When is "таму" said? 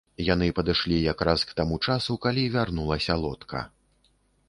1.61-1.79